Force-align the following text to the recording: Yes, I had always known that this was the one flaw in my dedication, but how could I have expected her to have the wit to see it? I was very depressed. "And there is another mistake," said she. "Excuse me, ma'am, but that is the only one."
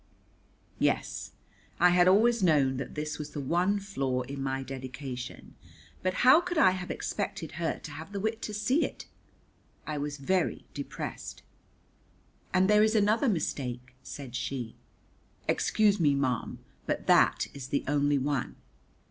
Yes, 0.79 1.33
I 1.79 1.91
had 1.91 2.07
always 2.07 2.41
known 2.41 2.77
that 2.77 2.95
this 2.95 3.19
was 3.19 3.33
the 3.33 3.39
one 3.39 3.77
flaw 3.79 4.21
in 4.23 4.41
my 4.41 4.63
dedication, 4.63 5.53
but 6.01 6.25
how 6.25 6.41
could 6.41 6.57
I 6.57 6.71
have 6.71 6.89
expected 6.89 7.51
her 7.61 7.77
to 7.83 7.91
have 7.91 8.11
the 8.11 8.19
wit 8.19 8.41
to 8.41 8.51
see 8.55 8.83
it? 8.83 9.05
I 9.85 9.99
was 9.99 10.17
very 10.17 10.65
depressed. 10.73 11.43
"And 12.51 12.67
there 12.67 12.81
is 12.81 12.95
another 12.95 13.29
mistake," 13.29 13.93
said 14.01 14.35
she. 14.35 14.75
"Excuse 15.47 15.99
me, 15.99 16.15
ma'am, 16.15 16.57
but 16.87 17.05
that 17.05 17.45
is 17.53 17.67
the 17.67 17.83
only 17.87 18.17
one." 18.17 18.55